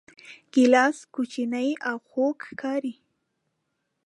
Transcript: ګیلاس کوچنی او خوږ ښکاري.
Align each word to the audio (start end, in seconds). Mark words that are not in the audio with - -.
ګیلاس 0.53 0.97
کوچنی 1.13 1.69
او 1.89 1.97
خوږ 2.09 2.37
ښکاري. 2.49 2.93